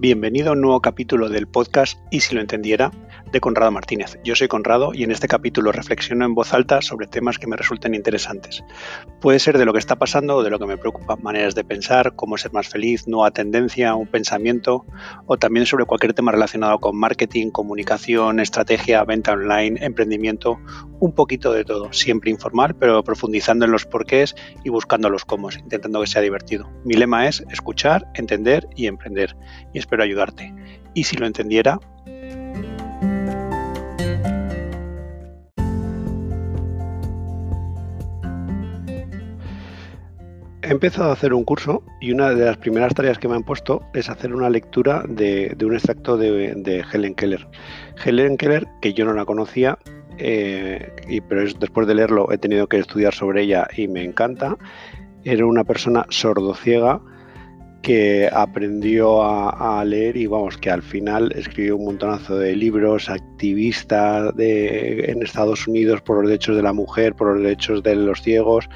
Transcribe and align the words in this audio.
Bienvenido 0.00 0.50
a 0.50 0.52
un 0.52 0.60
nuevo 0.60 0.80
capítulo 0.80 1.28
del 1.28 1.48
podcast 1.48 1.98
Y 2.12 2.20
si 2.20 2.32
lo 2.32 2.40
entendiera 2.40 2.92
de 3.32 3.40
Conrado 3.40 3.70
Martínez. 3.70 4.18
Yo 4.24 4.34
soy 4.34 4.48
Conrado 4.48 4.92
y 4.94 5.02
en 5.02 5.10
este 5.10 5.28
capítulo 5.28 5.72
reflexiono 5.72 6.24
en 6.24 6.34
voz 6.34 6.54
alta 6.54 6.80
sobre 6.80 7.06
temas 7.06 7.38
que 7.38 7.46
me 7.46 7.56
resulten 7.56 7.94
interesantes. 7.94 8.64
Puede 9.20 9.38
ser 9.38 9.58
de 9.58 9.64
lo 9.64 9.72
que 9.72 9.78
está 9.78 9.96
pasando 9.96 10.36
o 10.36 10.42
de 10.42 10.50
lo 10.50 10.58
que 10.58 10.66
me 10.66 10.76
preocupa, 10.76 11.16
maneras 11.16 11.54
de 11.54 11.64
pensar, 11.64 12.14
cómo 12.16 12.38
ser 12.38 12.52
más 12.52 12.68
feliz, 12.68 13.06
nueva 13.06 13.30
tendencia, 13.30 13.94
un 13.94 14.06
pensamiento 14.06 14.86
o 15.26 15.36
también 15.36 15.66
sobre 15.66 15.84
cualquier 15.84 16.14
tema 16.14 16.32
relacionado 16.32 16.78
con 16.78 16.96
marketing, 16.96 17.50
comunicación, 17.50 18.40
estrategia, 18.40 19.04
venta 19.04 19.32
online, 19.32 19.84
emprendimiento, 19.84 20.58
un 21.00 21.12
poquito 21.12 21.52
de 21.52 21.64
todo, 21.64 21.92
siempre 21.92 22.30
informal, 22.30 22.74
pero 22.76 23.02
profundizando 23.04 23.64
en 23.64 23.72
los 23.72 23.84
porqués 23.84 24.34
y 24.64 24.70
buscando 24.70 25.10
los 25.10 25.24
cómo, 25.24 25.50
intentando 25.50 26.00
que 26.00 26.06
sea 26.06 26.22
divertido. 26.22 26.70
Mi 26.84 26.94
lema 26.94 27.28
es 27.28 27.44
escuchar, 27.50 28.06
entender 28.14 28.68
y 28.74 28.86
emprender 28.86 29.36
y 29.72 29.78
espero 29.78 30.02
ayudarte. 30.02 30.54
Y 30.94 31.04
si 31.04 31.16
lo 31.16 31.26
entendiera, 31.26 31.78
He 40.68 40.72
empezado 40.72 41.08
a 41.08 41.14
hacer 41.14 41.32
un 41.32 41.44
curso 41.44 41.82
y 41.98 42.12
una 42.12 42.34
de 42.34 42.44
las 42.44 42.58
primeras 42.58 42.92
tareas 42.92 43.18
que 43.18 43.26
me 43.26 43.34
han 43.34 43.42
puesto 43.42 43.80
es 43.94 44.10
hacer 44.10 44.34
una 44.34 44.50
lectura 44.50 45.02
de, 45.08 45.56
un 45.64 45.72
extracto 45.72 46.18
de, 46.18 46.84
Helen 46.92 47.14
Keller. 47.14 47.48
Helen 48.04 48.36
Keller, 48.36 48.68
que 48.82 48.92
yo 48.92 49.06
no 49.06 49.14
la 49.14 49.24
conocía, 49.24 49.78
eh, 50.18 50.92
y, 51.08 51.22
pero 51.22 51.50
después 51.58 51.86
de 51.86 51.94
leerlo 51.94 52.30
he 52.30 52.36
tenido 52.36 52.66
que 52.66 52.78
estudiar 52.78 53.14
sobre 53.14 53.44
ella 53.44 53.66
y 53.74 53.88
me 53.88 54.04
encanta, 54.04 54.58
era 55.24 55.46
una 55.46 55.64
persona 55.64 56.04
sordociega 56.10 57.00
que 57.82 58.28
aprendió 58.32 59.22
a, 59.22 59.84
leer 59.84 60.16
y 60.16 60.26
vamos, 60.26 60.58
que 60.58 60.70
al 60.70 60.82
final 60.82 61.32
escribió 61.34 61.76
un 61.76 61.84
montonazo 61.86 62.36
de 62.36 62.56
libros, 62.56 63.08
activista 63.08 64.32
de, 64.32 65.10
en 65.10 65.22
Estados 65.22 65.66
Unidos 65.68 66.00
por 66.02 66.16
los 66.18 66.28
derechos 66.28 66.56
de 66.56 66.62
la 66.62 66.72
mujer, 66.72 67.14
por 67.14 67.34
los 67.34 67.42
derechos 67.42 67.82
de 67.82 67.94
los 67.94 68.20
ciegos, 68.22 68.68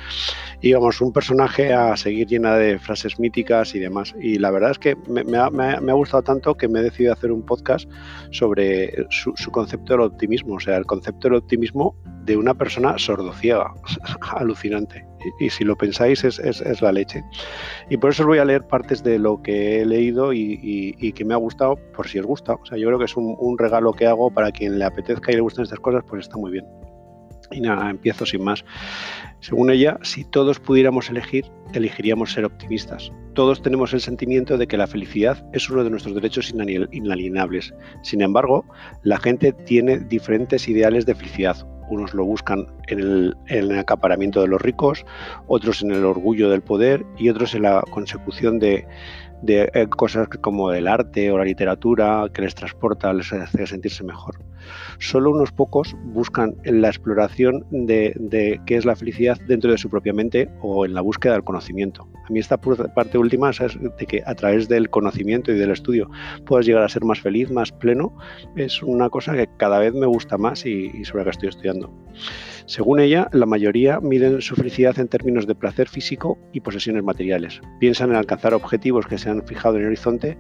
y 0.61 0.73
vamos, 0.73 1.01
un 1.01 1.13
personaje 1.13 1.73
a 1.73 1.97
seguir 1.97 2.29
llena 2.29 2.57
de 2.57 2.79
frases 2.79 3.19
míticas 3.19 3.75
y 3.75 3.81
demás. 3.81 4.15
Y 4.21 4.39
la 4.39 4.51
verdad 4.51 4.71
es 4.71 4.79
que 4.79 4.97
me, 5.09 5.37
ha, 5.37 5.95
gustado 5.95 6.23
tanto 6.23 6.55
que 6.55 6.69
me 6.69 6.81
he 6.81 6.83
decidido 6.83 7.13
hacer 7.13 7.33
un 7.33 7.45
podcast 7.45 7.91
sobre 8.31 9.07
su, 9.11 9.35
concepto 9.51 9.95
del 9.95 10.03
optimismo, 10.03 10.55
o 10.55 10.61
sea, 10.61 10.77
el 10.77 10.87
concepto 10.87 11.29
del 11.29 11.39
optimismo 11.39 11.97
de 12.25 12.37
una 12.37 12.55
persona 12.55 12.99
sordociega, 12.99 13.73
alucinante. 14.37 15.07
Y, 15.39 15.51
si 15.51 15.65
lo 15.65 15.77
pensáis 15.77 16.25
es, 16.25 16.83
la 16.83 16.93
leche. 16.93 17.23
Y 17.89 17.97
por 17.97 18.11
eso 18.11 18.25
os 18.25 18.27
voy 18.27 18.39
a 18.39 18.45
leer 18.45 18.67
partes 18.67 19.05
de 19.05 19.19
lo 19.19 19.41
que 19.41 19.81
he 19.81 19.87
leído 19.87 20.33
y, 20.33 21.13
que 21.15 21.25
me 21.25 21.35
ha 21.35 21.37
gustado, 21.37 21.77
por 21.95 22.09
si 22.09 22.19
os 22.19 22.27
gusta. 22.27 22.55
O 22.55 22.67
sea, 22.67 22.77
yo 22.77 22.89
creo 22.89 22.99
que 22.99 23.05
es 23.05 23.17
un 23.17 23.57
regalo 23.59 23.93
que 23.93 24.07
hago 24.07 24.31
para 24.31 24.51
quien 24.51 24.79
le 24.79 24.85
apetezca 24.85 25.31
y 25.31 25.37
le 25.37 25.41
gusten 25.41 25.65
estas 25.65 25.81
cosas, 25.81 26.03
pues 26.09 26.23
está 26.23 26.37
muy 26.37 26.51
bien. 26.51 26.67
Y 27.53 27.61
nada, 27.61 27.91
empiezo 27.91 28.27
sin 28.27 28.43
más. 28.43 28.65
Según 29.41 29.71
ella, 29.71 29.99
si 30.03 30.25
todos 30.25 30.59
pudiéramos 30.61 31.11
elegir, 31.11 31.45
elegiríamos 31.75 32.33
ser 32.33 32.45
optimistas. 32.45 33.13
Todos 33.35 33.63
tenemos 33.63 33.93
el 33.93 34.01
sentimiento 34.01 34.57
de 34.59 34.67
que 34.67 34.77
la 34.77 34.87
felicidad 34.87 35.45
es 35.53 35.69
uno 35.71 35.85
de 35.85 35.91
nuestros 35.91 36.15
derechos 36.15 36.53
inalienables. 36.93 37.75
Sin 38.03 38.23
embargo, 38.23 38.65
la 39.03 39.19
gente 39.19 39.53
tiene 39.53 39.99
diferentes 39.99 40.69
ideales 40.69 41.07
de 41.07 41.15
felicidad. 41.15 41.57
Unos 41.93 42.15
lo 42.15 42.25
buscan 42.25 42.67
en 42.89 43.01
el, 43.01 43.37
en 43.49 43.71
el 43.71 43.79
acaparamiento 43.79 44.41
de 44.41 44.49
los 44.49 44.63
ricos, 44.63 45.05
otros 45.47 45.83
en 45.83 45.91
el 45.91 46.07
orgullo 46.07 46.49
del 46.49 46.63
poder 46.63 47.05
y 47.19 47.29
otros 47.29 47.55
en 47.55 47.63
la 47.63 47.83
consecución 47.91 48.59
de, 48.59 48.87
de 49.43 49.71
eh, 49.75 49.87
cosas 49.89 50.29
como 50.41 50.73
el 50.73 50.89
arte 50.89 51.31
o 51.31 51.37
la 51.37 51.45
literatura 51.45 52.31
que 52.33 52.43
les 52.43 52.55
transporta, 52.55 53.13
les 53.13 53.31
hace 53.33 53.67
sentirse 53.67 54.05
mejor. 54.05 54.39
Solo 54.99 55.31
unos 55.31 55.53
pocos 55.53 55.97
buscan 56.05 56.55
la 56.65 56.89
exploración 56.89 57.67
de, 57.71 58.61
qué 58.67 58.77
es 58.77 58.85
la 58.85 58.97
felicidad 58.97 59.39
dentro 59.47 59.71
de 59.71 59.79
su 59.79 59.91
propia 59.91 60.13
mente 60.13 60.49
o 60.61 60.85
en 60.85 60.95
la 60.95 61.01
búsqueda 61.01 61.33
del 61.35 61.45
conocimiento. 61.45 62.09
A 62.29 62.33
mí 62.33 62.39
esta 62.39 62.59
parte 62.59 63.19
última, 63.19 63.51
de 63.51 64.07
que 64.07 64.23
a 64.25 64.35
través 64.35 64.69
del 64.69 64.91
conocimiento 64.91 65.53
y 65.53 65.59
del 65.59 65.71
estudio 65.71 66.11
puedas 66.47 66.67
llegar 66.67 66.85
a 66.85 66.89
ser 66.89 67.05
más 67.05 67.21
feliz, 67.21 67.51
más 67.51 67.73
pleno, 67.73 68.17
es 68.57 68.83
una 68.83 69.11
cosa 69.11 69.35
que 69.35 69.49
cada 69.59 69.79
vez 69.79 69.93
me 69.95 70.07
gusta 70.07 70.39
más 70.39 70.65
y 70.67 71.05
sobre 71.05 71.21
la 71.21 71.25
que 71.25 71.31
estoy 71.31 71.49
estudiando. 71.49 71.93
Según 72.73 73.01
ella, 73.01 73.29
la 73.33 73.45
mayoría 73.45 74.01
miden 74.01 74.41
su 74.41 74.57
felicidad 74.57 74.99
en 74.99 75.07
términos 75.07 75.47
de 75.47 75.55
placer 75.55 75.91
físico 75.91 76.39
y 76.55 76.61
posesiones 76.61 77.05
materiales. 77.05 77.61
Piensan 77.81 78.09
en 78.09 78.17
alcanzar 78.17 78.55
objetivos 78.55 79.07
que 79.07 79.19
se 79.19 79.29
han 79.29 79.47
fijado 79.47 79.75
en 79.77 79.83
el 79.83 79.89
horizonte, 79.89 80.39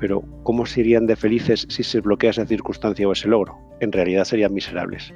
pero 0.00 0.24
¿cómo 0.42 0.66
serían 0.66 1.06
de 1.06 1.14
felices 1.14 1.68
si 1.70 1.84
se 1.84 2.00
bloquea 2.00 2.30
esa 2.30 2.46
circunstancia 2.46 3.06
o 3.06 3.12
ese 3.12 3.28
logro? 3.28 3.60
En 3.78 3.92
realidad 3.92 4.24
serían 4.24 4.54
miserables. 4.54 5.14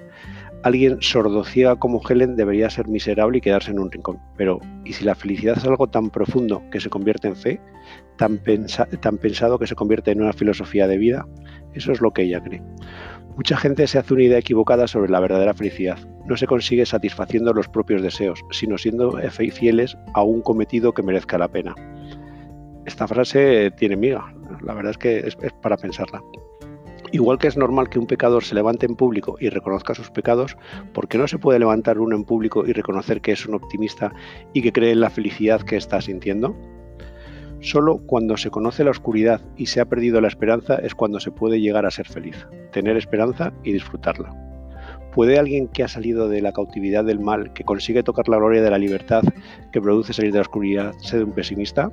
Alguien 0.62 0.98
sordociega 1.00 1.74
como 1.74 2.00
Helen 2.08 2.36
debería 2.36 2.70
ser 2.70 2.86
miserable 2.86 3.38
y 3.38 3.40
quedarse 3.40 3.72
en 3.72 3.80
un 3.80 3.90
rincón. 3.90 4.20
Pero, 4.36 4.60
¿y 4.84 4.92
si 4.92 5.04
la 5.04 5.16
felicidad 5.16 5.58
es 5.58 5.64
algo 5.64 5.88
tan 5.88 6.10
profundo 6.10 6.62
que 6.70 6.78
se 6.78 6.88
convierte 6.88 7.26
en 7.26 7.34
fe, 7.34 7.60
tan, 8.18 8.40
tan 9.00 9.18
pensado 9.18 9.58
que 9.58 9.66
se 9.66 9.74
convierte 9.74 10.12
en 10.12 10.22
una 10.22 10.32
filosofía 10.32 10.86
de 10.86 10.98
vida? 10.98 11.26
Eso 11.74 11.90
es 11.90 12.00
lo 12.00 12.12
que 12.12 12.22
ella 12.22 12.40
cree. 12.40 12.62
Mucha 13.36 13.56
gente 13.56 13.86
se 13.86 13.98
hace 13.98 14.12
una 14.12 14.24
idea 14.24 14.38
equivocada 14.38 14.86
sobre 14.86 15.10
la 15.10 15.20
verdadera 15.20 15.54
felicidad. 15.54 15.98
No 16.26 16.36
se 16.36 16.46
consigue 16.46 16.84
satisfaciendo 16.84 17.54
los 17.54 17.66
propios 17.66 18.02
deseos, 18.02 18.44
sino 18.50 18.76
siendo 18.76 19.18
fieles 19.52 19.96
a 20.12 20.22
un 20.22 20.42
cometido 20.42 20.92
que 20.92 21.02
merezca 21.02 21.38
la 21.38 21.48
pena. 21.48 21.74
Esta 22.84 23.08
frase 23.08 23.70
tiene 23.70 23.96
miga, 23.96 24.34
la 24.62 24.74
verdad 24.74 24.90
es 24.90 24.98
que 24.98 25.18
es, 25.20 25.36
para 25.62 25.78
pensarla. 25.78 26.22
Igual 27.10 27.38
que 27.38 27.48
es 27.48 27.56
normal 27.56 27.88
que 27.88 27.98
un 27.98 28.06
pecador 28.06 28.44
se 28.44 28.54
levante 28.54 28.86
en 28.86 28.96
público 28.96 29.36
y 29.40 29.48
reconozca 29.48 29.94
sus 29.94 30.10
pecados, 30.10 30.56
¿por 30.92 31.08
qué 31.08 31.16
no 31.16 31.26
se 31.26 31.38
puede 31.38 31.58
levantar 31.58 31.98
uno 31.98 32.16
en 32.16 32.24
público 32.24 32.64
y 32.66 32.72
reconocer 32.72 33.20
que 33.20 33.32
es 33.32 33.46
un 33.46 33.54
optimista 33.54 34.12
y 34.52 34.62
que 34.62 34.72
cree 34.72 34.92
en 34.92 35.00
la 35.00 35.10
felicidad 35.10 35.62
que 35.62 35.76
está 35.76 36.00
sintiendo? 36.00 36.54
Solo 37.62 37.98
cuando 37.98 38.36
se 38.36 38.50
conoce 38.50 38.82
la 38.82 38.90
oscuridad 38.90 39.40
y 39.56 39.66
se 39.66 39.80
ha 39.80 39.84
perdido 39.84 40.20
la 40.20 40.26
esperanza 40.26 40.74
es 40.74 40.96
cuando 40.96 41.20
se 41.20 41.30
puede 41.30 41.60
llegar 41.60 41.86
a 41.86 41.92
ser 41.92 42.08
feliz, 42.08 42.44
tener 42.72 42.96
esperanza 42.96 43.52
y 43.62 43.72
disfrutarla. 43.72 44.34
¿Puede 45.14 45.38
alguien 45.38 45.68
que 45.68 45.84
ha 45.84 45.88
salido 45.88 46.28
de 46.28 46.42
la 46.42 46.52
cautividad 46.52 47.04
del 47.04 47.20
mal, 47.20 47.52
que 47.52 47.62
consigue 47.62 48.02
tocar 48.02 48.28
la 48.28 48.38
gloria 48.38 48.62
de 48.62 48.70
la 48.70 48.78
libertad 48.78 49.22
que 49.72 49.80
produce 49.80 50.12
salir 50.12 50.32
de 50.32 50.38
la 50.38 50.42
oscuridad, 50.42 50.92
ser 51.02 51.22
un 51.22 51.34
pesimista? 51.34 51.92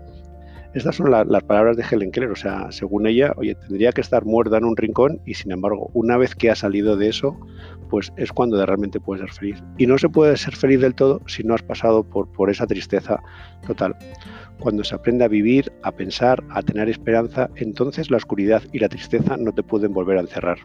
Estas 0.74 0.96
son 0.96 1.12
las 1.12 1.44
palabras 1.44 1.78
de 1.78 1.84
Helen 1.84 2.12
Keller, 2.12 2.32
o 2.32 2.36
sea, 2.36 2.72
según 2.72 3.06
ella, 3.06 3.34
oye, 3.38 3.54
tendría 3.54 3.92
que 3.92 4.02
estar 4.02 4.26
muerta 4.26 4.58
en 4.58 4.66
un 4.66 4.76
rincón 4.76 5.22
y 5.24 5.36
sin 5.36 5.52
embargo, 5.52 5.92
una 5.94 6.18
vez 6.18 6.34
que 6.34 6.50
ha 6.50 6.56
salido 6.56 6.98
de 6.98 7.10
eso, 7.10 7.40
pues 7.92 8.12
es 8.18 8.32
cuando 8.32 8.64
realmente 8.66 9.00
puedes 9.00 9.22
ser 9.22 9.32
feliz. 9.32 9.64
Y 9.78 9.86
no 9.86 10.00
se 10.00 10.10
puede 10.10 10.36
ser 10.36 10.56
feliz 10.56 10.82
del 10.82 10.96
todo 10.96 11.22
si 11.28 11.44
no 11.44 11.54
has 11.54 11.62
pasado 11.62 12.04
por, 12.04 12.32
por 12.32 12.50
esa 12.50 12.66
tristeza 12.66 13.22
total. 13.68 13.96
Cuando 14.60 14.84
se 14.84 14.94
aprende 14.94 15.24
a 15.24 15.30
vivir, 15.30 15.72
a 15.84 15.92
pensar, 15.92 16.44
a 16.50 16.62
tener 16.62 16.90
esperanza, 16.90 17.50
entonces 17.56 18.12
la 18.12 18.18
oscuridad 18.18 18.62
y 18.74 18.80
la 18.80 18.90
tristeza 18.90 19.38
no 19.38 19.54
te 19.54 19.64
pueden 19.64 19.94
volver 19.94 20.18
a 20.18 20.22
encerrar. 20.22 20.58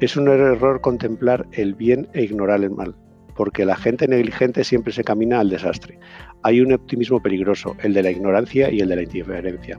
Es 0.00 0.16
un 0.16 0.28
error 0.28 0.80
contemplar 0.80 1.46
el 1.52 1.74
bien 1.74 2.08
e 2.14 2.22
ignorar 2.22 2.62
el 2.62 2.70
mal, 2.70 2.96
porque 3.36 3.66
la 3.66 3.76
gente 3.76 4.08
negligente 4.08 4.64
siempre 4.64 4.94
se 4.94 5.04
camina 5.04 5.40
al 5.40 5.50
desastre. 5.50 5.98
Hay 6.42 6.60
un 6.60 6.72
optimismo 6.72 7.22
peligroso, 7.22 7.76
el 7.82 7.92
de 7.92 8.02
la 8.02 8.10
ignorancia 8.10 8.70
y 8.70 8.80
el 8.80 8.88
de 8.88 8.96
la 8.96 9.02
indiferencia. 9.02 9.78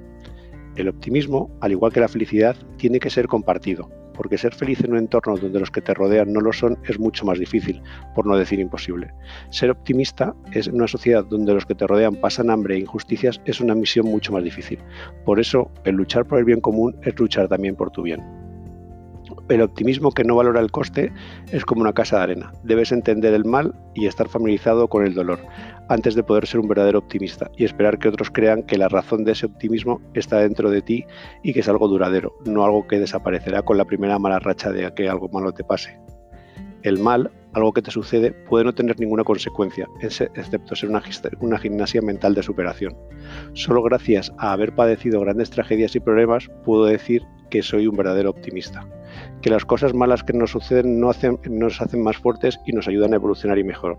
El 0.76 0.88
optimismo, 0.88 1.50
al 1.60 1.72
igual 1.72 1.92
que 1.92 2.00
la 2.00 2.08
felicidad, 2.08 2.56
tiene 2.78 3.00
que 3.00 3.10
ser 3.10 3.28
compartido, 3.28 3.90
porque 4.14 4.38
ser 4.38 4.54
feliz 4.54 4.84
en 4.84 4.92
un 4.92 4.98
entorno 5.00 5.38
donde 5.38 5.60
los 5.60 5.72
que 5.72 5.82
te 5.82 5.94
rodean 5.94 6.32
no 6.32 6.42
lo 6.42 6.54
son 6.54 6.78
es 6.88 7.00
mucho 7.00 7.26
más 7.26 7.40
difícil, 7.40 7.82
por 8.16 8.26
no 8.26 8.38
decir 8.38 8.60
imposible. 8.60 9.14
Ser 9.50 9.72
optimista 9.72 10.34
es 10.52 10.68
en 10.68 10.76
una 10.76 10.88
sociedad 10.88 11.26
donde 11.26 11.54
los 11.54 11.66
que 11.66 11.76
te 11.76 11.88
rodean 11.88 12.16
pasan 12.16 12.50
hambre 12.50 12.76
e 12.76 12.80
injusticias 12.80 13.42
es 13.46 13.60
una 13.60 13.76
misión 13.76 14.06
mucho 14.06 14.32
más 14.32 14.44
difícil. 14.44 14.80
Por 15.26 15.40
eso, 15.40 15.72
el 15.84 15.96
luchar 15.96 16.26
por 16.26 16.40
el 16.40 16.46
bien 16.46 16.62
común 16.62 16.96
es 17.04 17.18
luchar 17.20 17.48
también 17.48 17.76
por 17.76 17.92
tu 17.92 18.04
bien. 18.04 18.22
El 19.50 19.62
optimismo 19.62 20.12
que 20.12 20.24
no 20.24 20.36
valora 20.36 20.62
el 20.62 20.72
coste 20.72 21.12
es 21.52 21.66
como 21.66 21.82
una 21.82 21.94
casa 21.94 22.18
de 22.18 22.24
arena. 22.24 22.54
Debes 22.64 22.92
entender 22.92 23.34
el 23.34 23.46
mal 23.46 23.74
y 23.94 24.08
estar 24.08 24.28
familiarizado 24.28 24.88
con 24.88 25.06
el 25.06 25.14
dolor 25.14 25.40
antes 25.90 26.16
de 26.16 26.24
poder 26.24 26.48
ser 26.48 26.60
un 26.60 26.68
verdadero 26.68 27.00
optimista 27.00 27.50
y 27.58 27.66
esperar 27.66 28.00
que 28.00 28.08
otros 28.08 28.32
crean 28.32 28.64
que 28.64 28.78
la 28.78 28.90
razón 28.90 29.24
de 29.24 29.34
ese 29.34 29.46
optimismo 29.46 30.02
está 30.14 30.40
dentro 30.40 30.70
de 30.70 30.82
ti 30.82 31.06
y 31.44 31.54
que 31.54 31.60
es 31.60 31.70
algo 31.70 31.88
duradero, 31.88 32.34
no 32.46 32.64
algo 32.64 32.88
que 32.88 33.00
desaparecerá 33.00 33.62
con 33.64 33.78
la 33.78 33.86
primera 33.86 34.20
mala 34.20 34.40
racha 34.40 34.72
de 34.72 34.92
que 34.94 35.10
algo 35.10 35.30
malo 35.30 35.54
te 35.54 35.64
pase. 35.64 36.00
El 36.84 37.00
mal, 37.00 37.32
algo 37.54 37.72
que 37.72 37.82
te 37.82 37.92
sucede, 37.92 38.32
puede 38.32 38.66
no 38.66 38.74
tener 38.74 39.00
ninguna 39.00 39.24
consecuencia, 39.24 39.88
excepto 40.02 40.76
ser 40.76 40.90
una, 40.90 41.58
gimnasia 41.58 42.02
mental 42.02 42.36
de 42.36 42.44
superación. 42.44 42.94
Solo 43.54 43.82
gracias 43.84 44.34
a 44.38 44.52
haber 44.52 44.76
padecido 44.76 45.22
grandes 45.22 45.50
tragedias 45.50 45.96
y 45.96 46.02
problemas 46.02 46.50
puedo 46.66 46.86
decir 46.86 47.24
que 47.50 47.62
soy 47.62 47.88
un 47.88 47.96
verdadero 47.96 48.32
optimista, 48.32 48.86
que 49.42 49.50
las 49.50 49.64
cosas 49.64 49.94
malas 49.94 50.24
que 50.24 50.34
nos 50.34 50.52
suceden 50.52 51.00
no 51.00 51.12
nos 51.50 51.82
hacen 51.82 52.04
más 52.04 52.18
fuertes 52.18 52.60
y 52.66 52.74
nos 52.74 52.88
ayudan 52.88 53.14
a 53.14 53.18
evolucionar 53.18 53.58
y 53.60 53.64
mejorar. 53.64 53.98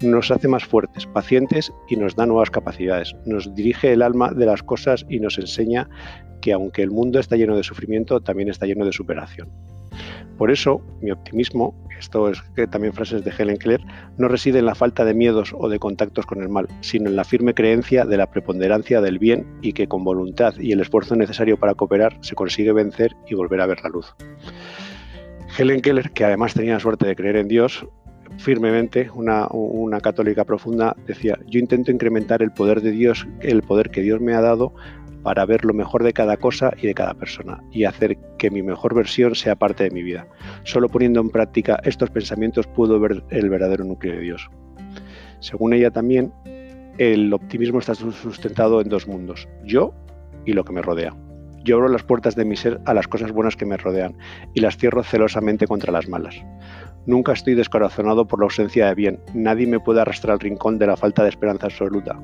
Nos 0.00 0.30
hace 0.30 0.48
más 0.48 0.64
fuertes, 0.64 1.06
pacientes 1.06 1.72
y 1.88 1.96
nos 1.96 2.16
da 2.16 2.26
nuevas 2.26 2.50
capacidades. 2.50 3.14
Nos 3.26 3.54
dirige 3.54 3.92
el 3.92 4.02
alma 4.02 4.32
de 4.32 4.46
las 4.46 4.62
cosas 4.62 5.06
y 5.08 5.20
nos 5.20 5.38
enseña 5.38 5.88
que 6.40 6.52
aunque 6.52 6.82
el 6.82 6.90
mundo 6.90 7.18
está 7.18 7.36
lleno 7.36 7.56
de 7.56 7.62
sufrimiento, 7.62 8.20
también 8.20 8.48
está 8.48 8.66
lleno 8.66 8.84
de 8.84 8.92
superación. 8.92 9.48
Por 10.36 10.50
eso, 10.50 10.82
mi 11.00 11.10
optimismo, 11.10 11.74
esto 11.98 12.28
es 12.28 12.42
también 12.70 12.92
frases 12.92 13.24
de 13.24 13.32
Helen 13.36 13.58
Keller, 13.58 13.80
no 14.18 14.26
reside 14.28 14.58
en 14.58 14.66
la 14.66 14.74
falta 14.74 15.04
de 15.04 15.14
miedos 15.14 15.54
o 15.56 15.68
de 15.68 15.78
contactos 15.78 16.26
con 16.26 16.42
el 16.42 16.48
mal, 16.48 16.66
sino 16.80 17.08
en 17.08 17.16
la 17.16 17.24
firme 17.24 17.54
creencia 17.54 18.04
de 18.04 18.16
la 18.16 18.30
preponderancia 18.30 19.00
del 19.00 19.18
bien 19.18 19.46
y 19.62 19.72
que 19.72 19.86
con 19.86 20.02
voluntad 20.02 20.54
y 20.58 20.72
el 20.72 20.80
esfuerzo 20.80 21.14
necesario 21.14 21.58
para 21.58 21.74
cooperar 21.74 22.18
se 22.22 22.34
consigue 22.34 22.72
vencer 22.72 23.14
y 23.28 23.34
volver 23.34 23.60
a 23.60 23.66
ver 23.66 23.82
la 23.82 23.90
luz. 23.90 24.14
Helen 25.56 25.82
Keller, 25.82 26.10
que 26.12 26.24
además 26.24 26.54
tenía 26.54 26.74
la 26.74 26.80
suerte 26.80 27.06
de 27.06 27.14
creer 27.14 27.36
en 27.36 27.46
Dios, 27.46 27.86
firmemente, 28.38 29.10
una, 29.14 29.46
una, 29.50 30.00
católica 30.00 30.44
profunda, 30.44 30.96
decía, 31.06 31.38
yo 31.46 31.58
intento 31.58 31.90
incrementar 31.90 32.42
el 32.42 32.52
poder 32.52 32.80
de 32.80 32.90
Dios, 32.90 33.26
el 33.40 33.62
poder 33.62 33.90
que 33.90 34.02
Dios 34.02 34.20
me 34.20 34.34
ha 34.34 34.40
dado 34.40 34.74
para 35.22 35.46
ver 35.46 35.64
lo 35.64 35.72
mejor 35.72 36.02
de 36.02 36.12
cada 36.12 36.36
cosa 36.36 36.72
y 36.76 36.86
de 36.86 36.94
cada 36.94 37.14
persona 37.14 37.62
y 37.70 37.84
hacer 37.84 38.18
que 38.38 38.50
mi 38.50 38.62
mejor 38.62 38.94
versión 38.94 39.34
sea 39.34 39.54
parte 39.54 39.84
de 39.84 39.90
mi 39.90 40.02
vida. 40.02 40.26
Solo 40.64 40.88
poniendo 40.88 41.20
en 41.20 41.30
práctica 41.30 41.80
estos 41.84 42.10
pensamientos 42.10 42.66
puedo 42.66 42.98
ver 42.98 43.22
el 43.30 43.48
verdadero 43.48 43.84
núcleo 43.84 44.14
de 44.14 44.20
Dios. 44.20 44.50
Según 45.40 45.72
ella 45.72 45.90
también, 45.90 46.32
el 46.98 47.32
optimismo 47.32 47.78
está 47.78 47.94
sustentado 47.94 48.80
en 48.80 48.88
dos 48.88 49.06
mundos, 49.06 49.48
yo 49.64 49.94
y 50.44 50.52
lo 50.52 50.64
que 50.64 50.72
me 50.72 50.82
rodea. 50.82 51.14
Yo 51.64 51.76
abro 51.76 51.88
las 51.88 52.02
puertas 52.02 52.34
de 52.34 52.44
mi 52.44 52.56
ser 52.56 52.80
a 52.86 52.94
las 52.94 53.06
cosas 53.06 53.32
buenas 53.32 53.56
que 53.56 53.66
me 53.66 53.76
rodean 53.76 54.16
y 54.54 54.60
las 54.60 54.76
cierro 54.76 55.02
celosamente 55.02 55.66
contra 55.66 55.92
las 55.92 56.08
malas. 56.08 56.34
Nunca 57.06 57.32
estoy 57.32 57.54
descorazonado 57.54 58.26
por 58.26 58.38
la 58.38 58.44
ausencia 58.44 58.86
de 58.86 58.94
bien. 58.94 59.20
Nadie 59.34 59.66
me 59.66 59.80
puede 59.80 60.00
arrastrar 60.00 60.34
al 60.34 60.40
rincón 60.40 60.78
de 60.78 60.86
la 60.86 60.96
falta 60.96 61.22
de 61.22 61.30
esperanza 61.30 61.66
absoluta. 61.66 62.18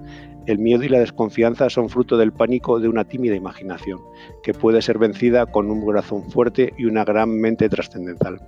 El 0.47 0.59
miedo 0.59 0.85
y 0.85 0.89
la 0.89 1.01
desconfianza 1.01 1.69
son 1.69 1.89
fruto 1.89 2.17
del 2.17 2.33
pánico 2.33 2.79
de 2.79 2.89
una 2.89 3.05
tímida 3.05 3.35
imaginación, 3.35 4.01
que 4.43 4.55
puede 4.55 4.81
ser 4.81 4.99
vencida 4.99 5.47
con 5.47 5.71
un 5.71 5.85
corazón 5.85 6.31
fuerte 6.31 6.73
y 6.79 6.85
una 6.85 7.05
gran 7.05 7.31
mente 7.31 7.69
trascendental. 7.69 8.41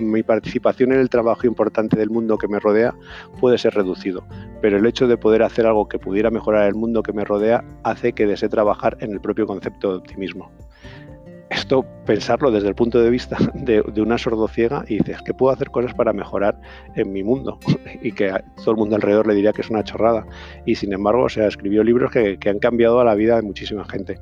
Mi 0.00 0.22
participación 0.22 0.92
en 0.92 1.00
el 1.00 1.10
trabajo 1.10 1.46
importante 1.46 1.96
del 1.96 2.10
mundo 2.10 2.38
que 2.38 2.48
me 2.48 2.58
rodea 2.58 2.94
puede 3.38 3.58
ser 3.58 3.74
reducido, 3.74 4.24
pero 4.62 4.78
el 4.78 4.86
hecho 4.86 5.06
de 5.06 5.18
poder 5.18 5.42
hacer 5.42 5.66
algo 5.66 5.88
que 5.88 5.98
pudiera 5.98 6.30
mejorar 6.30 6.66
el 6.66 6.74
mundo 6.74 7.02
que 7.02 7.12
me 7.12 7.24
rodea 7.24 7.64
hace 7.84 8.12
que 8.12 8.26
desee 8.26 8.48
trabajar 8.48 8.96
en 9.00 9.12
el 9.12 9.20
propio 9.20 9.46
concepto 9.46 9.90
de 9.90 9.98
optimismo. 9.98 10.50
Esto 11.50 11.84
pensarlo 12.06 12.52
desde 12.52 12.68
el 12.68 12.76
punto 12.76 13.02
de 13.02 13.10
vista 13.10 13.36
de, 13.54 13.82
una 14.00 14.18
sordociega 14.18 14.84
y 14.86 14.98
dices 14.98 15.20
que 15.22 15.34
puedo 15.34 15.52
hacer 15.52 15.70
cosas 15.70 15.92
para 15.94 16.12
mejorar 16.12 16.60
en 16.94 17.12
mi 17.12 17.24
mundo 17.24 17.58
y 18.02 18.12
que 18.12 18.32
todo 18.56 18.70
el 18.70 18.76
mundo 18.76 18.96
alrededor 18.96 19.26
le 19.26 19.34
diría 19.34 19.52
que 19.52 19.62
es 19.62 19.70
una 19.70 19.82
chorrada. 19.82 20.26
Y 20.64 20.76
sin 20.76 20.92
embargo 20.92 21.24
o 21.24 21.28
sea 21.28 21.48
escribió 21.48 21.82
libros 21.82 22.12
que, 22.12 22.38
han 22.48 22.60
cambiado 22.60 23.00
a 23.00 23.04
la 23.04 23.14
vida 23.14 23.36
de 23.36 23.42
muchísima 23.42 23.84
gente 23.84 24.20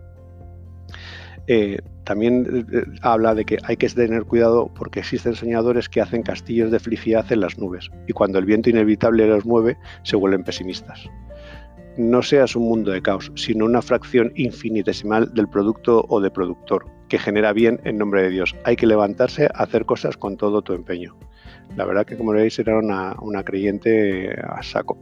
eh, 1.48 1.78
también 2.04 2.66
eh, 2.72 2.84
habla 3.02 3.34
de 3.34 3.44
que 3.44 3.58
hay 3.64 3.76
que 3.76 3.88
tener 3.88 4.24
cuidado 4.24 4.70
porque 4.74 5.00
existen 5.00 5.34
soñadores 5.34 5.88
que 5.88 6.00
hacen 6.00 6.22
castillos 6.22 6.70
de 6.70 6.78
felicidad 6.78 7.24
en 7.32 7.40
las 7.40 7.58
nubes 7.58 7.90
y 8.06 8.12
cuando 8.12 8.38
el 8.38 8.44
viento 8.44 8.70
inevitable 8.70 9.26
los 9.26 9.44
mueve 9.46 9.76
se 10.02 10.16
vuelven 10.16 10.44
pesimistas 10.44 11.08
no 11.98 12.22
seas 12.22 12.54
un 12.54 12.62
mundo 12.62 12.92
de 12.92 13.02
caos, 13.02 13.32
sino 13.34 13.64
una 13.64 13.82
fracción 13.82 14.32
infinitesimal 14.36 15.34
del 15.34 15.48
producto 15.48 16.06
o 16.08 16.20
de 16.20 16.30
productor, 16.30 16.86
que 17.08 17.18
genera 17.18 17.52
bien 17.52 17.80
en 17.82 17.98
nombre 17.98 18.22
de 18.22 18.30
Dios. 18.30 18.54
Hay 18.64 18.76
que 18.76 18.86
levantarse 18.86 19.46
a 19.46 19.64
hacer 19.64 19.84
cosas 19.84 20.16
con 20.16 20.36
todo 20.36 20.62
tu 20.62 20.74
empeño. 20.74 21.16
La 21.76 21.84
verdad 21.84 22.06
que 22.06 22.16
como 22.16 22.30
veis 22.30 22.56
era 22.60 22.78
una, 22.78 23.16
una 23.20 23.42
creyente 23.42 24.32
a 24.40 24.62
saco. 24.62 24.96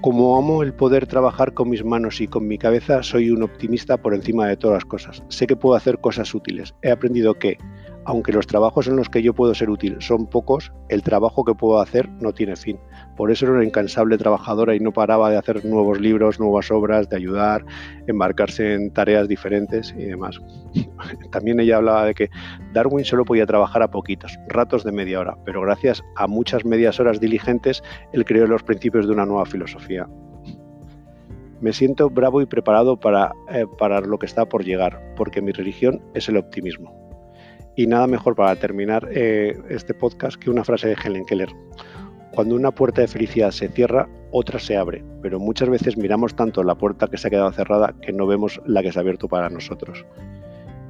Como 0.00 0.38
amo 0.38 0.62
el 0.62 0.72
poder 0.74 1.08
trabajar 1.08 1.54
con 1.54 1.70
mis 1.70 1.84
manos 1.84 2.20
y 2.20 2.28
con 2.28 2.46
mi 2.46 2.56
cabeza, 2.56 3.02
soy 3.02 3.30
un 3.30 3.42
optimista 3.42 3.96
por 3.96 4.14
encima 4.14 4.46
de 4.46 4.56
todas 4.56 4.76
las 4.76 4.84
cosas. 4.84 5.24
Sé 5.28 5.48
que 5.48 5.56
puedo 5.56 5.74
hacer 5.74 5.98
cosas 5.98 6.32
útiles. 6.36 6.72
He 6.82 6.92
aprendido 6.92 7.34
que, 7.34 7.58
aunque 8.08 8.32
los 8.32 8.46
trabajos 8.46 8.88
en 8.88 8.96
los 8.96 9.10
que 9.10 9.22
yo 9.22 9.34
puedo 9.34 9.54
ser 9.54 9.68
útil 9.68 9.98
son 10.00 10.26
pocos, 10.26 10.72
el 10.88 11.02
trabajo 11.02 11.44
que 11.44 11.54
puedo 11.54 11.78
hacer 11.78 12.08
no 12.22 12.32
tiene 12.32 12.56
fin. 12.56 12.80
Por 13.18 13.30
eso 13.30 13.44
era 13.44 13.56
una 13.56 13.64
incansable 13.64 14.16
trabajadora 14.16 14.74
y 14.74 14.80
no 14.80 14.94
paraba 14.94 15.28
de 15.28 15.36
hacer 15.36 15.62
nuevos 15.66 16.00
libros, 16.00 16.40
nuevas 16.40 16.70
obras, 16.70 17.10
de 17.10 17.16
ayudar, 17.16 17.66
embarcarse 18.06 18.72
en 18.72 18.90
tareas 18.94 19.28
diferentes 19.28 19.94
y 19.94 20.04
demás. 20.04 20.40
También 21.32 21.60
ella 21.60 21.76
hablaba 21.76 22.06
de 22.06 22.14
que 22.14 22.30
Darwin 22.72 23.04
solo 23.04 23.26
podía 23.26 23.44
trabajar 23.44 23.82
a 23.82 23.90
poquitos, 23.90 24.38
ratos 24.48 24.84
de 24.84 24.92
media 24.92 25.20
hora, 25.20 25.36
pero 25.44 25.60
gracias 25.60 26.02
a 26.16 26.26
muchas 26.26 26.64
medias 26.64 26.98
horas 27.00 27.20
diligentes, 27.20 27.82
él 28.14 28.24
creó 28.24 28.46
los 28.46 28.62
principios 28.62 29.06
de 29.06 29.12
una 29.12 29.26
nueva 29.26 29.44
filosofía. 29.44 30.08
Me 31.60 31.74
siento 31.74 32.08
bravo 32.08 32.40
y 32.40 32.46
preparado 32.46 32.98
para, 32.98 33.32
eh, 33.50 33.66
para 33.78 34.00
lo 34.00 34.18
que 34.18 34.24
está 34.24 34.46
por 34.46 34.64
llegar, 34.64 34.98
porque 35.14 35.42
mi 35.42 35.52
religión 35.52 36.00
es 36.14 36.30
el 36.30 36.38
optimismo. 36.38 37.07
Y 37.78 37.86
nada 37.86 38.08
mejor 38.08 38.34
para 38.34 38.56
terminar 38.56 39.08
eh, 39.12 39.56
este 39.68 39.94
podcast 39.94 40.36
que 40.36 40.50
una 40.50 40.64
frase 40.64 40.88
de 40.88 40.96
Helen 41.00 41.24
Keller. 41.24 41.50
Cuando 42.32 42.56
una 42.56 42.72
puerta 42.72 43.02
de 43.02 43.06
felicidad 43.06 43.52
se 43.52 43.68
cierra, 43.68 44.08
otra 44.32 44.58
se 44.58 44.76
abre, 44.76 45.04
pero 45.22 45.38
muchas 45.38 45.68
veces 45.68 45.96
miramos 45.96 46.34
tanto 46.34 46.64
la 46.64 46.74
puerta 46.74 47.06
que 47.06 47.16
se 47.16 47.28
ha 47.28 47.30
quedado 47.30 47.52
cerrada 47.52 47.94
que 48.02 48.12
no 48.12 48.26
vemos 48.26 48.60
la 48.66 48.82
que 48.82 48.90
se 48.90 48.98
ha 48.98 49.02
abierto 49.02 49.28
para 49.28 49.48
nosotros. 49.48 50.04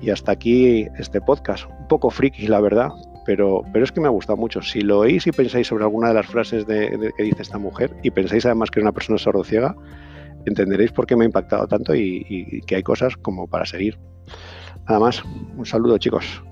Y 0.00 0.08
hasta 0.08 0.32
aquí 0.32 0.86
este 0.98 1.20
podcast, 1.20 1.66
un 1.78 1.88
poco 1.88 2.08
friki 2.08 2.46
la 2.46 2.58
verdad, 2.58 2.88
pero, 3.26 3.64
pero 3.70 3.84
es 3.84 3.92
que 3.92 4.00
me 4.00 4.06
ha 4.06 4.10
gustado 4.10 4.38
mucho. 4.38 4.62
Si 4.62 4.80
lo 4.80 5.00
oís 5.00 5.26
y 5.26 5.32
pensáis 5.32 5.66
sobre 5.66 5.84
alguna 5.84 6.08
de 6.08 6.14
las 6.14 6.26
frases 6.26 6.66
de, 6.66 7.12
que 7.18 7.22
dice 7.22 7.42
esta 7.42 7.58
mujer 7.58 7.94
y 8.02 8.10
pensáis 8.12 8.46
además 8.46 8.70
que 8.70 8.80
es 8.80 8.82
una 8.82 8.92
persona 8.92 9.18
sordociega, 9.18 9.76
entenderéis 10.46 10.92
por 10.92 11.06
qué 11.06 11.16
me 11.16 11.24
ha 11.24 11.26
impactado 11.26 11.68
tanto 11.68 11.94
y, 11.94 12.24
y 12.26 12.62
que 12.62 12.76
hay 12.76 12.82
cosas 12.82 13.14
como 13.18 13.46
para 13.46 13.66
seguir. 13.66 13.98
Nada 14.86 15.00
más, 15.00 15.22
un 15.54 15.66
saludo 15.66 15.98
chicos. 15.98 16.42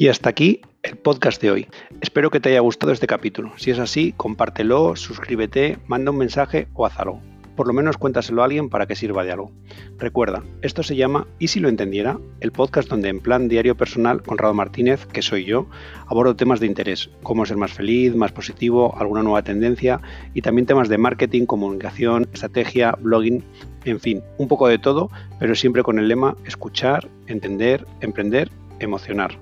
Y 0.00 0.08
hasta 0.08 0.30
aquí 0.30 0.62
el 0.82 0.96
podcast 0.96 1.42
de 1.42 1.50
hoy. 1.50 1.68
Espero 2.00 2.30
que 2.30 2.40
te 2.40 2.48
haya 2.48 2.60
gustado 2.60 2.90
este 2.90 3.06
capítulo. 3.06 3.52
Si 3.58 3.70
es 3.70 3.78
así, 3.78 4.14
compártelo, 4.16 4.96
suscríbete, 4.96 5.76
manda 5.88 6.10
un 6.10 6.16
mensaje 6.16 6.68
o 6.72 6.86
hazlo. 6.86 7.20
Por 7.54 7.66
lo 7.66 7.74
menos 7.74 7.98
cuéntaselo 7.98 8.40
a 8.40 8.46
alguien 8.46 8.70
para 8.70 8.86
que 8.86 8.96
sirva 8.96 9.24
de 9.24 9.32
algo. 9.32 9.52
Recuerda, 9.98 10.42
esto 10.62 10.82
se 10.82 10.96
llama 10.96 11.26
¿Y 11.38 11.48
si 11.48 11.60
lo 11.60 11.68
entendiera? 11.68 12.18
El 12.40 12.50
podcast 12.50 12.88
donde 12.88 13.10
en 13.10 13.20
plan 13.20 13.48
diario 13.48 13.76
personal, 13.76 14.22
Conrado 14.22 14.54
Martínez, 14.54 15.04
que 15.04 15.20
soy 15.20 15.44
yo, 15.44 15.66
abordo 16.06 16.34
temas 16.34 16.60
de 16.60 16.66
interés, 16.66 17.10
cómo 17.22 17.44
ser 17.44 17.58
más 17.58 17.74
feliz, 17.74 18.14
más 18.16 18.32
positivo, 18.32 18.96
alguna 18.96 19.22
nueva 19.22 19.42
tendencia 19.42 20.00
y 20.32 20.40
también 20.40 20.64
temas 20.64 20.88
de 20.88 20.96
marketing, 20.96 21.44
comunicación, 21.44 22.26
estrategia, 22.32 22.96
blogging, 23.02 23.44
en 23.84 24.00
fin, 24.00 24.22
un 24.38 24.48
poco 24.48 24.66
de 24.66 24.78
todo, 24.78 25.10
pero 25.38 25.54
siempre 25.54 25.82
con 25.82 25.98
el 25.98 26.08
lema 26.08 26.38
escuchar, 26.46 27.06
entender, 27.26 27.84
emprender, 28.00 28.50
emocionar. 28.78 29.36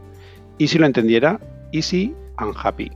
Y 0.58 0.66
si 0.66 0.78
lo 0.78 0.86
entendiera, 0.86 1.40
easy 1.72 2.14
and 2.36 2.54
happy. 2.56 2.90